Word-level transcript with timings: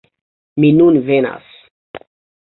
Mi 0.63 0.71
nun 0.77 0.97
venas! 1.09 1.51